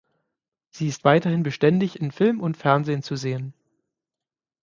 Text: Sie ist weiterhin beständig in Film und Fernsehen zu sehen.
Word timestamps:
Sie 0.71 0.87
ist 0.87 1.03
weiterhin 1.03 1.43
beständig 1.43 1.99
in 1.99 2.11
Film 2.11 2.39
und 2.41 2.57
Fernsehen 2.57 3.03
zu 3.03 3.15
sehen. 3.15 3.53